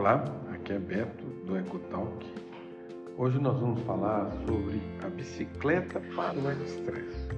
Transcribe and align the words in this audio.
Olá, 0.00 0.24
aqui 0.54 0.72
é 0.72 0.78
Beto 0.78 1.26
do 1.44 1.58
EcoTalk. 1.58 2.26
Hoje 3.18 3.38
nós 3.38 3.60
vamos 3.60 3.82
falar 3.82 4.30
sobre 4.46 4.80
a 5.04 5.08
bicicleta 5.10 6.00
para 6.16 6.38
o 6.38 6.64
estresse. 6.64 7.28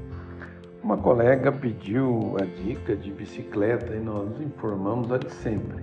Uma 0.80 0.96
colega 0.96 1.50
pediu 1.50 2.36
a 2.40 2.44
dica 2.44 2.94
de 2.94 3.10
bicicleta 3.10 3.92
e 3.96 3.98
nós 3.98 4.40
informamos 4.40 5.10
a 5.10 5.18
de 5.18 5.28
sempre. 5.32 5.82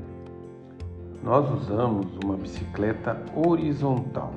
Nós 1.21 1.52
usamos 1.52 2.07
uma 2.23 2.38
bicicleta 2.38 3.21
horizontal. 3.36 4.34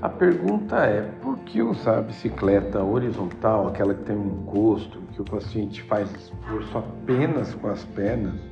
A 0.00 0.08
pergunta 0.08 0.86
é: 0.86 1.02
por 1.20 1.36
que 1.40 1.62
usar 1.62 1.98
a 1.98 2.02
bicicleta 2.02 2.80
horizontal, 2.80 3.66
aquela 3.66 3.92
que 3.92 4.04
tem 4.04 4.16
um 4.16 4.40
encosto, 4.42 5.00
que 5.12 5.20
o 5.20 5.24
paciente 5.24 5.82
faz 5.82 6.08
esforço 6.14 6.78
apenas 6.78 7.52
com 7.54 7.66
as 7.66 7.84
pernas? 7.86 8.51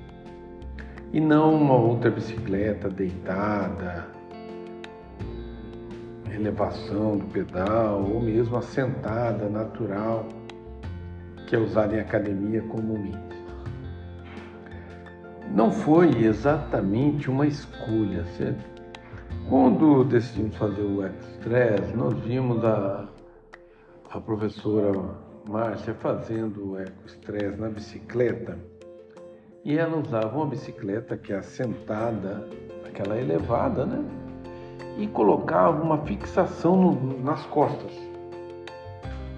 E 1.12 1.20
não 1.20 1.55
uma 1.55 1.74
outra 1.74 2.10
bicicleta 2.10 2.88
deitada, 2.88 4.06
elevação 6.32 7.18
do 7.18 7.27
pedal 7.27 8.02
ou 8.02 8.20
mesmo 8.20 8.56
assentada 8.56 9.48
natural 9.48 10.27
que 11.46 11.56
é 11.56 11.59
usada 11.59 11.96
em 11.96 12.01
academia 12.01 12.62
comumente. 12.62 13.18
Não 15.52 15.73
foi 15.73 16.24
exatamente 16.24 17.29
uma 17.29 17.45
escolha, 17.45 18.24
certo? 18.37 18.65
Quando 19.48 20.04
decidimos 20.04 20.54
fazer 20.56 20.82
o 20.82 21.04
Eco-Stress, 21.04 21.92
nós 21.96 22.15
vimos 22.20 22.65
a, 22.65 23.09
a 24.10 24.20
professora 24.20 24.92
Márcia 25.48 25.92
fazendo 25.95 26.70
o 26.70 26.79
Eco-Stress 26.79 27.59
na 27.59 27.68
bicicleta 27.68 28.56
e 29.64 29.79
ela 29.79 29.98
usava 29.98 30.37
uma 30.37 30.46
bicicleta 30.46 31.16
que 31.16 31.32
é 31.32 31.37
assentada, 31.37 32.48
aquela 32.87 33.18
elevada, 33.18 33.85
né? 33.85 34.02
E 34.98 35.07
colocava 35.07 35.82
uma 35.82 35.98
fixação 35.98 36.76
no, 36.76 37.23
nas 37.23 37.45
costas, 37.46 37.93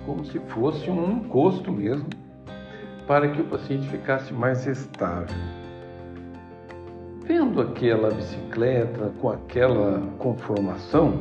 como 0.06 0.24
se 0.24 0.38
fosse 0.40 0.88
um 0.90 1.10
encosto 1.10 1.72
mesmo, 1.72 2.08
para 3.06 3.28
que 3.28 3.40
o 3.40 3.44
paciente 3.44 3.88
ficasse 3.88 4.32
mais 4.32 4.66
estável. 4.66 5.36
Vendo 7.24 7.60
aquela 7.60 8.10
bicicleta 8.10 9.12
com 9.20 9.28
aquela 9.28 10.00
conformação, 10.18 11.20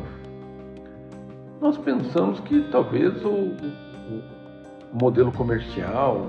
nós 1.59 1.77
pensamos 1.77 2.39
que 2.39 2.61
talvez 2.71 3.23
o, 3.23 3.29
o, 3.29 4.23
o 4.91 4.99
modelo 4.99 5.31
comercial, 5.31 6.27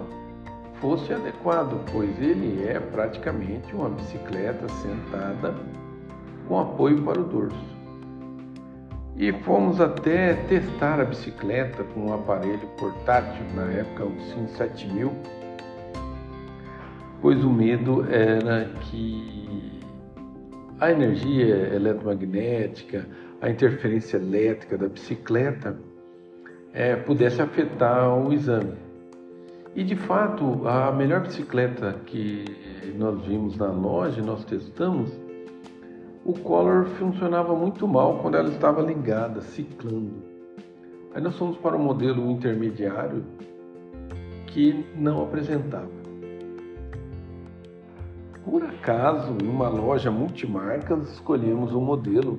fosse 0.82 1.14
adequado, 1.14 1.80
pois 1.92 2.10
ele 2.20 2.66
é 2.66 2.80
praticamente 2.80 3.72
uma 3.72 3.88
bicicleta 3.88 4.68
sentada 4.68 5.54
com 6.48 6.58
apoio 6.58 7.00
para 7.02 7.20
o 7.20 7.24
dorso. 7.24 7.72
E 9.16 9.32
fomos 9.44 9.80
até 9.80 10.34
testar 10.48 11.00
a 11.00 11.04
bicicleta 11.04 11.84
com 11.84 12.08
um 12.08 12.14
aparelho 12.14 12.66
portátil, 12.78 13.44
na 13.54 13.62
época 13.70 14.06
o 14.06 14.20
SIM 14.22 14.48
7000, 14.48 15.12
pois 17.20 17.44
o 17.44 17.50
medo 17.50 18.04
era 18.10 18.68
que 18.80 19.80
a 20.80 20.90
energia 20.90 21.74
eletromagnética, 21.76 23.06
a 23.40 23.48
interferência 23.48 24.16
elétrica 24.16 24.76
da 24.76 24.88
bicicleta 24.88 25.78
é, 26.72 26.96
pudesse 26.96 27.40
afetar 27.40 28.18
o 28.18 28.32
exame. 28.32 28.91
E 29.74 29.82
de 29.82 29.96
fato, 29.96 30.68
a 30.68 30.92
melhor 30.92 31.20
bicicleta 31.20 31.94
que 32.04 32.44
nós 32.98 33.24
vimos 33.24 33.56
na 33.56 33.70
loja, 33.70 34.20
nós 34.20 34.44
testamos, 34.44 35.10
o 36.26 36.34
collar 36.34 36.84
funcionava 36.98 37.54
muito 37.56 37.88
mal 37.88 38.18
quando 38.18 38.36
ela 38.36 38.50
estava 38.50 38.82
ligada, 38.82 39.40
ciclando. 39.40 40.12
Aí 41.14 41.22
nós 41.22 41.36
fomos 41.38 41.56
para 41.56 41.74
o 41.74 41.78
modelo 41.78 42.30
intermediário 42.30 43.24
que 44.46 44.84
não 44.94 45.22
apresentava. 45.22 45.90
Por 48.44 48.62
acaso, 48.62 49.32
numa 49.42 49.70
loja 49.70 50.10
multimarcas, 50.10 51.12
escolhemos 51.12 51.72
um 51.72 51.80
modelo 51.80 52.38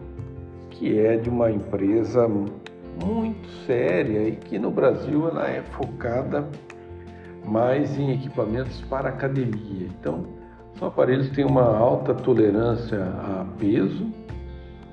que 0.69 0.99
é 0.99 1.17
de 1.17 1.29
uma 1.29 1.49
empresa 1.49 2.27
muito 2.27 3.47
séria 3.65 4.27
e 4.27 4.35
que 4.35 4.59
no 4.59 4.69
Brasil 4.69 5.27
ela 5.27 5.47
é 5.49 5.63
focada 5.63 6.47
mais 7.45 7.97
em 7.97 8.11
equipamentos 8.13 8.81
para 8.81 9.09
academia. 9.09 9.87
Então, 9.99 10.25
são 10.77 10.87
aparelhos 10.87 11.29
que 11.29 11.35
têm 11.35 11.45
uma 11.45 11.77
alta 11.77 12.13
tolerância 12.13 13.03
a 13.03 13.45
peso 13.59 14.07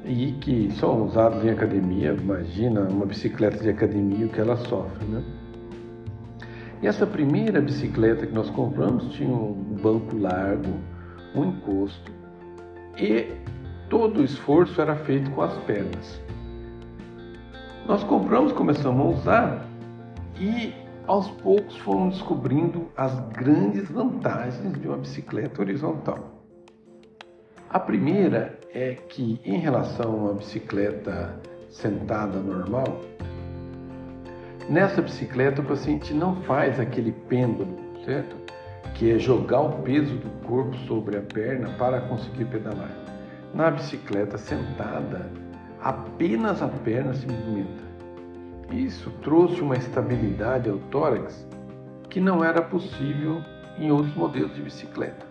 e 0.04 0.32
que 0.32 0.70
são 0.72 1.06
usados 1.06 1.44
em 1.44 1.50
academia. 1.50 2.12
Imagina 2.12 2.82
uma 2.82 3.06
bicicleta 3.06 3.58
de 3.58 3.70
academia 3.70 4.26
o 4.26 4.28
que 4.28 4.40
ela 4.40 4.56
sofre, 4.56 5.04
né? 5.06 5.22
E 6.82 6.86
essa 6.86 7.06
primeira 7.06 7.60
bicicleta 7.60 8.26
que 8.26 8.32
nós 8.32 8.48
compramos 8.50 9.12
tinha 9.12 9.28
um 9.28 9.52
banco 9.82 10.16
largo, 10.16 10.72
um 11.34 11.44
encosto 11.44 12.10
e 12.96 13.26
todo 13.90 14.20
o 14.20 14.24
esforço 14.24 14.80
era 14.80 14.96
feito 14.96 15.30
com 15.32 15.42
as 15.42 15.56
pernas. 15.64 16.20
Nós 17.86 18.02
compramos, 18.04 18.52
começamos 18.52 19.00
a 19.00 19.18
usar 19.18 19.66
e 20.40 20.72
aos 21.10 21.28
poucos 21.28 21.76
fomos 21.78 22.18
descobrindo 22.18 22.86
as 22.96 23.18
grandes 23.30 23.90
vantagens 23.90 24.80
de 24.80 24.86
uma 24.86 24.98
bicicleta 24.98 25.60
horizontal. 25.60 26.44
A 27.68 27.80
primeira 27.80 28.56
é 28.72 28.94
que, 28.94 29.40
em 29.44 29.58
relação 29.58 30.12
a 30.12 30.14
uma 30.14 30.34
bicicleta 30.34 31.36
sentada 31.68 32.38
normal, 32.38 33.00
nessa 34.68 35.02
bicicleta 35.02 35.60
o 35.60 35.64
paciente 35.64 36.14
não 36.14 36.36
faz 36.42 36.78
aquele 36.78 37.10
pêndulo, 37.10 37.76
certo? 38.04 38.36
Que 38.94 39.10
é 39.10 39.18
jogar 39.18 39.62
o 39.62 39.82
peso 39.82 40.14
do 40.14 40.30
corpo 40.46 40.76
sobre 40.86 41.16
a 41.16 41.22
perna 41.22 41.70
para 41.70 42.02
conseguir 42.02 42.44
pedalar. 42.44 42.96
Na 43.52 43.68
bicicleta 43.72 44.38
sentada, 44.38 45.28
apenas 45.82 46.62
a 46.62 46.68
perna 46.68 47.12
se 47.14 47.26
movimenta. 47.26 47.89
Isso 48.72 49.10
trouxe 49.22 49.60
uma 49.60 49.76
estabilidade 49.76 50.70
ao 50.70 50.78
tórax 50.90 51.46
que 52.08 52.20
não 52.20 52.44
era 52.44 52.62
possível 52.62 53.42
em 53.78 53.90
outros 53.90 54.14
modelos 54.14 54.54
de 54.54 54.62
bicicleta. 54.62 55.26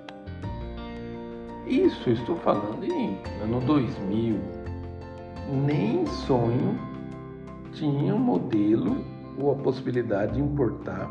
Isso 1.66 2.10
estou 2.10 2.36
falando 2.38 2.84
em 2.84 3.18
ano 3.42 3.62
2000. 3.62 4.40
Nem 5.66 6.06
sonho 6.06 6.78
tinha 7.74 8.14
um 8.14 8.20
modelo 8.20 9.04
ou 9.38 9.52
a 9.52 9.56
possibilidade 9.56 10.34
de 10.34 10.42
importar 10.42 11.10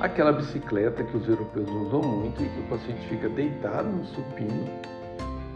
aquela 0.00 0.32
bicicleta 0.32 1.02
que 1.02 1.16
os 1.16 1.28
europeus 1.28 1.68
usam 1.68 2.02
muito 2.02 2.42
e 2.42 2.48
que 2.48 2.60
o 2.60 2.64
paciente 2.64 3.08
fica 3.08 3.28
deitado 3.30 3.88
no 3.88 4.04
supino 4.04 4.64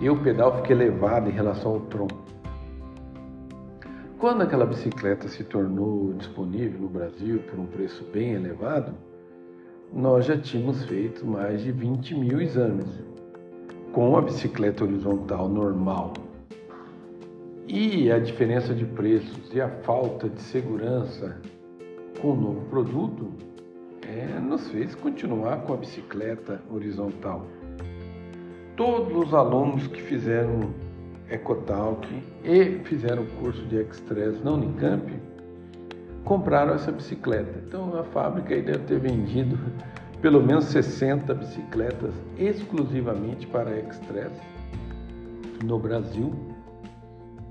e 0.00 0.08
o 0.08 0.16
pedal 0.16 0.56
fica 0.56 0.72
elevado 0.72 1.28
em 1.28 1.32
relação 1.32 1.72
ao 1.72 1.81
tronco. 1.81 2.40
Quando 4.20 4.42
aquela 4.42 4.66
bicicleta 4.66 5.28
se 5.28 5.42
tornou 5.42 6.12
disponível 6.12 6.78
no 6.78 6.88
Brasil 6.88 7.38
por 7.48 7.58
um 7.58 7.64
preço 7.64 8.04
bem 8.12 8.34
elevado, 8.34 8.92
nós 9.91 10.26
já 10.26 10.36
tínhamos 10.36 10.84
feito 10.84 11.26
mais 11.26 11.62
de 11.62 11.72
20 11.72 12.14
mil 12.16 12.38
exames 12.38 12.86
com 13.94 14.19
a 14.19 14.20
bicicleta 14.20 14.84
horizontal 14.84 15.48
normal. 15.48 16.12
E 17.66 18.12
a 18.12 18.19
diferença 18.19 18.75
de 18.75 18.84
preços 18.84 19.54
e 19.54 19.60
a 19.60 19.70
falta 19.70 20.28
de 20.28 20.42
segurança 20.42 21.41
com 22.20 22.32
o 22.32 22.37
novo 22.37 22.60
produto 22.69 23.32
é, 24.06 24.38
nos 24.38 24.69
fez 24.69 24.94
continuar 24.94 25.62
com 25.62 25.73
a 25.73 25.76
bicicleta 25.78 26.61
horizontal. 26.70 27.46
Todos 28.76 29.28
os 29.28 29.32
alunos 29.32 29.87
que 29.87 30.02
fizeram 30.02 30.89
Ecotalk 31.31 32.06
e 32.44 32.81
fizeram 32.85 33.23
o 33.23 33.27
curso 33.41 33.62
de 33.67 33.77
Extress 33.77 34.43
na 34.43 34.53
Unicamp, 34.53 35.11
compraram 36.25 36.75
essa 36.75 36.91
bicicleta. 36.91 37.62
Então 37.67 37.99
a 37.99 38.05
fábrica 38.05 38.55
aí 38.55 38.62
deve 38.62 38.81
ter 38.81 38.99
vendido 38.99 39.59
pelo 40.21 40.43
menos 40.43 40.65
60 40.67 41.32
bicicletas 41.35 42.12
exclusivamente 42.37 43.47
para 43.47 43.79
Extress 43.79 44.32
no 45.65 45.79
Brasil. 45.79 46.32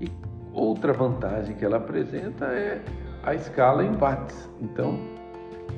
E 0.00 0.10
outra 0.52 0.92
vantagem 0.92 1.56
que 1.56 1.64
ela 1.64 1.78
apresenta 1.78 2.46
é 2.46 2.80
a 3.22 3.34
escala 3.34 3.82
em 3.82 3.92
watts. 3.92 4.48
Então 4.60 5.00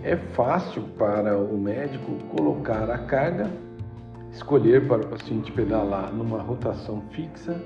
é 0.03 0.17
fácil 0.17 0.83
para 0.99 1.39
o 1.39 1.57
médico 1.57 2.13
colocar 2.37 2.91
a 2.91 2.99
carga, 2.99 3.49
escolher 4.33 4.87
para 4.87 5.03
o 5.03 5.07
paciente 5.07 5.53
pedalar 5.53 6.13
numa 6.13 6.43
rotação 6.43 7.03
fixa 7.11 7.61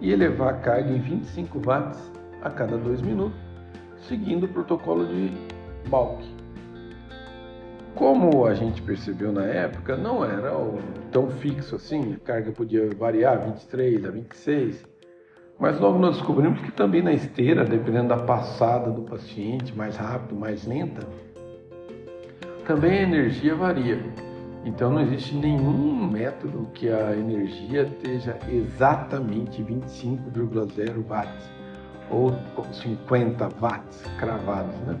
e 0.00 0.12
elevar 0.12 0.54
a 0.54 0.58
carga 0.58 0.90
em 0.90 1.00
25 1.00 1.60
watts 1.64 2.12
a 2.42 2.50
cada 2.50 2.76
2 2.76 3.02
minutos, 3.02 3.38
seguindo 4.08 4.44
o 4.44 4.48
protocolo 4.48 5.06
de 5.06 5.32
Balk. 5.88 6.24
Como 7.94 8.44
a 8.44 8.54
gente 8.54 8.82
percebeu 8.82 9.32
na 9.32 9.44
época, 9.44 9.96
não 9.96 10.22
era 10.24 10.52
tão 11.10 11.30
fixo 11.30 11.76
assim, 11.76 12.12
a 12.14 12.18
carga 12.18 12.52
podia 12.52 12.90
variar 12.94 13.40
23 13.40 14.04
a 14.04 14.10
26, 14.10 14.84
mas 15.58 15.80
logo 15.80 15.98
nós 15.98 16.16
descobrimos 16.16 16.60
que 16.60 16.70
também 16.72 17.00
na 17.00 17.12
esteira, 17.12 17.64
dependendo 17.64 18.08
da 18.08 18.18
passada 18.18 18.90
do 18.90 19.00
paciente, 19.02 19.74
mais 19.74 19.96
rápido, 19.96 20.36
mais 20.36 20.66
lenta, 20.66 21.06
também 22.66 22.98
a 22.98 23.02
energia 23.02 23.54
varia. 23.54 24.25
Então 24.66 24.90
não 24.90 25.00
existe 25.00 25.32
nenhum 25.36 26.10
método 26.10 26.66
que 26.74 26.88
a 26.88 27.16
energia 27.16 27.82
esteja 27.82 28.36
exatamente 28.48 29.62
25,0 29.62 31.06
watts 31.06 31.48
ou 32.10 32.34
50 32.72 33.48
watts 33.60 34.02
cravados, 34.18 34.74
né? 34.80 34.98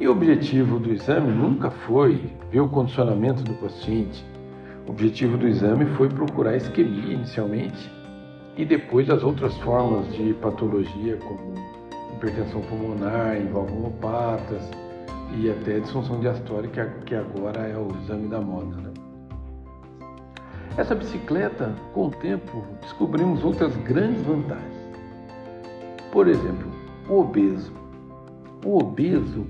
E 0.00 0.08
o 0.08 0.12
objetivo 0.12 0.78
do 0.78 0.90
exame 0.90 1.30
nunca 1.30 1.70
foi 1.70 2.32
ver 2.50 2.60
o 2.60 2.70
condicionamento 2.70 3.42
do 3.42 3.52
paciente. 3.56 4.24
O 4.86 4.92
objetivo 4.92 5.36
do 5.36 5.46
exame 5.46 5.84
foi 5.96 6.08
procurar 6.08 6.56
isquemia 6.56 7.12
inicialmente 7.12 7.92
e 8.56 8.64
depois 8.64 9.10
as 9.10 9.22
outras 9.22 9.54
formas 9.58 10.10
de 10.14 10.32
patologia, 10.34 11.18
como 11.18 11.52
hipertensão 12.14 12.62
pulmonar, 12.62 13.38
valvulopatas 13.52 14.70
e 15.36 15.50
até 15.50 15.80
disfunção 15.80 16.20
diastólica, 16.20 16.86
que 17.06 17.14
agora 17.14 17.60
é 17.60 17.76
o 17.76 17.88
exame 18.02 18.28
da 18.28 18.40
moda. 18.40 18.76
Né? 18.76 18.92
Essa 20.76 20.94
bicicleta, 20.94 21.74
com 21.92 22.06
o 22.06 22.10
tempo, 22.10 22.64
descobrimos 22.80 23.44
outras 23.44 23.76
grandes 23.78 24.22
vantagens. 24.22 24.80
Por 26.12 26.28
exemplo, 26.28 26.70
o 27.08 27.20
obeso. 27.20 27.72
O 28.64 28.78
obeso 28.78 29.46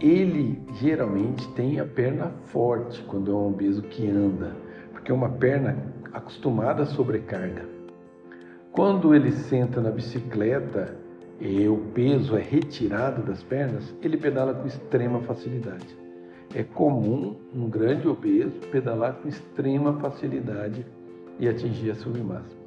ele 0.00 0.62
geralmente 0.74 1.48
tem 1.52 1.80
a 1.80 1.84
perna 1.84 2.32
forte 2.46 3.02
quando 3.04 3.30
é 3.30 3.34
um 3.34 3.48
obeso 3.48 3.82
que 3.82 4.08
anda, 4.08 4.54
porque 4.92 5.10
é 5.10 5.14
uma 5.14 5.30
perna 5.30 5.76
acostumada 6.12 6.82
à 6.82 6.86
sobrecarga. 6.86 7.64
Quando 8.72 9.14
ele 9.14 9.32
senta 9.32 9.80
na 9.80 9.90
bicicleta 9.90 10.96
e 11.40 11.68
o 11.68 11.76
peso 11.94 12.36
é 12.36 12.40
retirado 12.40 13.22
das 13.22 13.42
pernas, 13.42 13.94
ele 14.02 14.16
pedala 14.16 14.54
com 14.54 14.66
extrema 14.66 15.20
facilidade. 15.20 15.86
É 16.54 16.62
comum 16.62 17.36
um 17.54 17.68
grande 17.68 18.08
obeso 18.08 18.58
pedalar 18.70 19.14
com 19.14 19.28
extrema 19.28 19.92
facilidade 19.94 20.86
e 21.38 21.48
atingir 21.48 21.90
a 21.90 21.94
submáxima. 21.94 22.66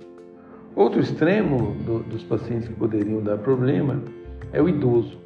Outro 0.75 0.99
extremo 0.99 1.73
do, 1.83 2.03
dos 2.03 2.23
pacientes 2.23 2.67
que 2.67 2.75
poderiam 2.75 3.21
dar 3.21 3.37
problema 3.39 4.01
é 4.53 4.61
o 4.61 4.69
idoso. 4.69 5.17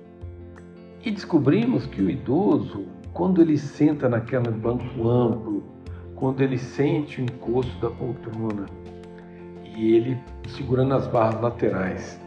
E 1.04 1.12
descobrimos 1.12 1.86
que 1.86 2.02
o 2.02 2.10
idoso, 2.10 2.86
quando 3.14 3.42
ele 3.42 3.58
senta 3.58 4.08
naquele 4.08 4.50
banco 4.52 5.10
amplo, 5.10 5.64
quando 6.16 6.42
ele 6.42 6.58
sente 6.58 7.20
o 7.20 7.24
encosto 7.26 7.78
da 7.82 7.90
poltrona 7.90 8.66
e 9.76 9.96
ele 9.96 10.18
segurando 10.48 10.94
as 10.94 11.06
barras 11.08 11.42
laterais, 11.42 12.23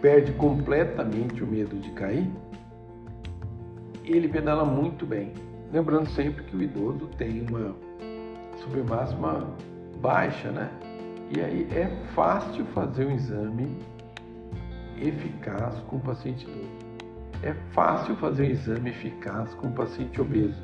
perde 0.00 0.32
completamente 0.32 1.42
o 1.42 1.46
medo 1.46 1.76
de 1.76 1.90
cair, 1.90 2.30
ele 4.04 4.28
pedala 4.28 4.64
muito 4.64 5.04
bem. 5.04 5.32
Lembrando 5.72 6.08
sempre 6.10 6.44
que 6.44 6.56
o 6.56 6.62
idoso 6.62 7.08
tem 7.18 7.46
uma 7.48 7.74
submáxima 8.58 9.46
baixa, 10.00 10.50
né? 10.50 10.70
E 11.36 11.40
aí 11.40 11.68
é 11.72 11.86
fácil 12.14 12.64
fazer 12.66 13.04
um 13.06 13.12
exame 13.12 13.76
eficaz 15.00 15.78
com 15.86 15.96
o 15.96 16.00
paciente 16.00 16.44
idoso. 16.44 16.88
É 17.42 17.54
fácil 17.72 18.16
fazer 18.16 18.44
um 18.44 18.50
exame 18.50 18.90
eficaz 18.90 19.52
com 19.54 19.68
um 19.68 19.72
paciente 19.72 20.20
obeso. 20.20 20.62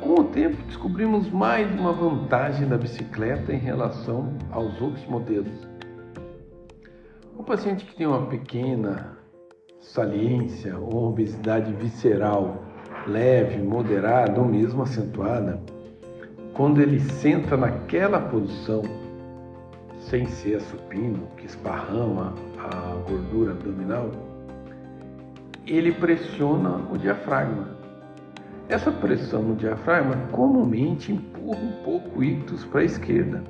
Com 0.00 0.20
o 0.20 0.24
tempo, 0.24 0.60
descobrimos 0.64 1.30
mais 1.30 1.70
uma 1.78 1.92
vantagem 1.92 2.66
da 2.66 2.76
bicicleta 2.76 3.52
em 3.52 3.58
relação 3.58 4.32
aos 4.50 4.80
outros 4.80 5.06
modelos. 5.06 5.71
O 7.42 7.44
paciente 7.44 7.84
que 7.84 7.96
tem 7.96 8.06
uma 8.06 8.24
pequena 8.26 9.18
saliência 9.80 10.78
ou 10.78 11.08
obesidade 11.08 11.72
visceral 11.72 12.62
leve, 13.04 13.60
moderada 13.60 14.40
ou 14.40 14.46
mesmo 14.46 14.84
acentuada, 14.84 15.60
quando 16.54 16.80
ele 16.80 17.00
senta 17.00 17.56
naquela 17.56 18.20
posição, 18.20 18.82
sem 19.98 20.24
ser 20.28 20.60
supino, 20.60 21.26
que 21.36 21.46
esparrama 21.46 22.32
a 22.58 23.10
gordura 23.10 23.50
abdominal, 23.50 24.12
ele 25.66 25.90
pressiona 25.90 26.76
o 26.92 26.96
diafragma. 26.96 27.76
Essa 28.68 28.92
pressão 28.92 29.42
no 29.42 29.56
diafragma 29.56 30.14
comumente 30.30 31.10
empurra 31.10 31.58
um 31.58 31.82
pouco 31.82 32.20
o 32.20 32.22
ictus 32.22 32.64
para 32.66 32.82
a 32.82 32.84
esquerda, 32.84 33.42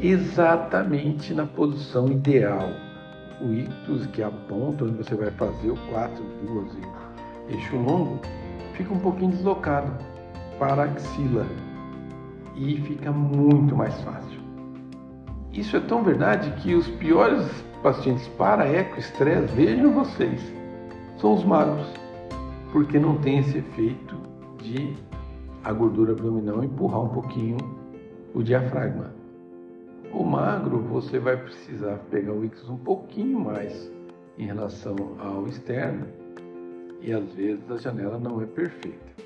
exatamente 0.00 1.32
na 1.34 1.46
posição 1.46 2.08
ideal. 2.08 2.68
O 3.40 3.52
ictus 3.52 4.06
que 4.06 4.22
aponta 4.22 4.84
onde 4.84 4.96
você 4.96 5.14
vai 5.14 5.30
fazer 5.32 5.70
o 5.70 5.76
4, 5.90 6.24
12 6.46 6.78
eixo 7.48 7.76
longo, 7.76 8.18
fica 8.74 8.92
um 8.92 8.98
pouquinho 8.98 9.30
deslocado 9.30 9.92
para 10.58 10.82
a 10.82 10.86
axila 10.86 11.46
e 12.54 12.80
fica 12.80 13.12
muito 13.12 13.76
mais 13.76 13.94
fácil. 14.00 14.40
Isso 15.52 15.76
é 15.76 15.80
tão 15.80 16.02
verdade 16.02 16.50
que 16.62 16.74
os 16.74 16.88
piores 16.88 17.46
pacientes 17.82 18.26
para 18.28 18.68
ecoestresse, 18.68 19.54
vejam 19.54 19.92
vocês, 19.92 20.40
são 21.18 21.34
os 21.34 21.44
magros, 21.44 21.86
porque 22.72 22.98
não 22.98 23.16
tem 23.18 23.38
esse 23.38 23.58
efeito 23.58 24.16
de 24.62 24.94
a 25.64 25.72
gordura 25.72 26.12
abdominal 26.12 26.62
empurrar 26.62 27.02
um 27.02 27.08
pouquinho 27.08 27.56
o 28.34 28.42
diafragma. 28.42 29.15
O 30.12 30.24
magro, 30.24 30.78
você 30.80 31.18
vai 31.18 31.36
precisar 31.36 31.98
pegar 32.10 32.32
o 32.32 32.44
ictus 32.44 32.68
um 32.68 32.76
pouquinho 32.76 33.38
mais 33.40 33.90
em 34.38 34.46
relação 34.46 34.96
ao 35.18 35.46
externo 35.46 36.06
e 37.00 37.12
às 37.12 37.32
vezes 37.34 37.70
a 37.70 37.76
janela 37.76 38.18
não 38.18 38.40
é 38.40 38.46
perfeita. 38.46 39.16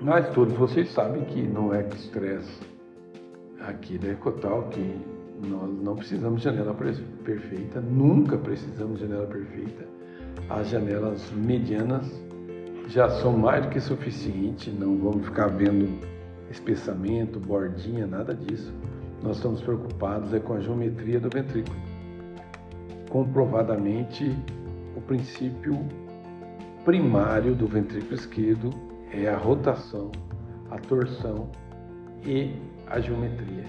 Mas 0.00 0.28
todos 0.30 0.54
vocês 0.54 0.90
sabem 0.92 1.24
que 1.24 1.42
no 1.42 1.72
é 1.72 1.86
estresse 1.88 2.60
aqui 3.60 3.98
da 3.98 4.08
Ecotal 4.08 4.68
que 4.68 5.00
nós 5.48 5.70
não 5.82 5.96
precisamos 5.96 6.40
de 6.40 6.44
janela 6.44 6.74
perfeita, 6.74 7.80
nunca 7.80 8.38
precisamos 8.38 8.98
de 8.98 9.06
janela 9.06 9.26
perfeita 9.26 9.96
as 10.48 10.68
janelas 10.68 11.30
medianas 11.32 12.06
já 12.88 13.08
são 13.08 13.36
mais 13.36 13.64
do 13.64 13.70
que 13.70 13.80
suficiente, 13.80 14.70
não 14.70 14.96
vamos 14.96 15.26
ficar 15.26 15.48
vendo 15.48 16.00
espessamento, 16.50 17.40
bordinha, 17.40 18.06
nada 18.06 18.32
disso. 18.32 18.72
Nós 19.22 19.36
estamos 19.36 19.60
preocupados 19.60 20.32
é 20.34 20.38
com 20.38 20.54
a 20.54 20.60
geometria 20.60 21.18
do 21.18 21.28
ventrículo. 21.28 21.76
Comprovadamente, 23.10 24.36
o 24.96 25.00
princípio 25.00 25.78
primário 26.84 27.54
do 27.54 27.66
ventrículo 27.66 28.14
esquerdo 28.14 28.70
é 29.12 29.28
a 29.28 29.36
rotação, 29.36 30.10
a 30.70 30.78
torção 30.78 31.48
e 32.24 32.54
a 32.86 33.00
geometria. 33.00 33.64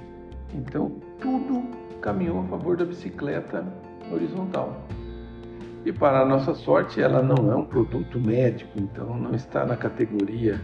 Então, 0.53 0.91
tudo 1.19 1.63
caminhou 2.01 2.39
a 2.41 2.43
favor 2.43 2.77
da 2.77 2.85
bicicleta 2.85 3.65
horizontal. 4.11 4.81
E 5.85 5.91
para 5.91 6.19
a 6.19 6.25
nossa 6.25 6.53
sorte, 6.53 7.01
ela 7.01 7.21
não 7.21 7.51
é 7.51 7.55
um 7.55 7.65
produto 7.65 8.19
médico, 8.19 8.71
então 8.75 9.17
não 9.17 9.33
está 9.33 9.65
na 9.65 9.77
categoria 9.77 10.59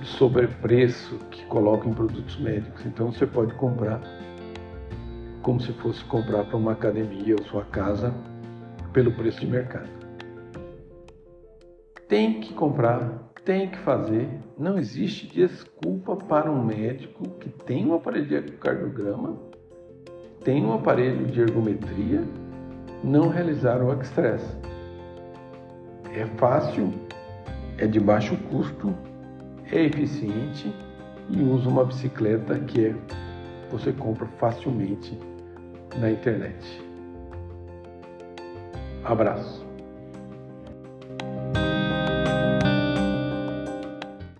de 0.00 0.06
sobrepreço 0.06 1.18
que 1.30 1.44
colocam 1.46 1.90
em 1.90 1.94
produtos 1.94 2.38
médicos. 2.38 2.84
Então 2.86 3.12
você 3.12 3.26
pode 3.26 3.54
comprar 3.54 4.00
como 5.42 5.60
se 5.60 5.72
fosse 5.74 6.04
comprar 6.04 6.44
para 6.44 6.56
uma 6.56 6.72
academia 6.72 7.34
ou 7.38 7.44
sua 7.44 7.64
casa 7.64 8.12
pelo 8.92 9.12
preço 9.12 9.40
de 9.40 9.46
mercado. 9.46 9.88
Tem 12.08 12.40
que 12.40 12.52
comprar, 12.54 13.30
tem 13.44 13.68
que 13.68 13.78
fazer. 13.78 14.28
Não 14.58 14.78
existe 14.78 15.26
desculpa 15.28 16.16
para 16.16 16.50
um 16.50 16.64
médico 16.64 17.28
que 17.38 17.48
tem 17.48 17.86
um 17.86 17.94
aparelho 17.94 18.26
de 18.26 18.34
ecocardiograma, 18.34 19.36
tem 20.44 20.64
um 20.64 20.72
aparelho 20.74 21.26
de 21.26 21.40
ergometria 21.40 22.24
não 23.02 23.28
realizar 23.28 23.82
o 23.82 23.92
Express. 23.98 24.42
É 26.14 26.26
fácil, 26.36 26.92
é 27.78 27.86
de 27.86 28.00
baixo 28.00 28.36
custo, 28.50 28.94
é 29.72 29.84
eficiente 29.84 30.72
e 31.28 31.42
usa 31.42 31.68
uma 31.68 31.84
bicicleta 31.84 32.58
que 32.58 32.86
é, 32.86 32.94
você 33.70 33.92
compra 33.92 34.26
facilmente 34.38 35.18
na 35.98 36.10
internet. 36.10 36.82
Abraço. 39.04 39.59